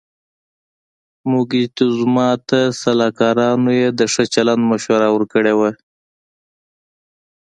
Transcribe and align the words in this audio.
موکتیزوما 1.31 2.29
ته 2.47 2.59
سلاکارانو 2.81 3.71
یې 3.79 3.87
د 3.99 4.01
ښه 4.13 4.23
چلند 4.33 4.63
مشوره 4.71 5.07
ورکړې 5.11 5.53
وه. 5.59 5.71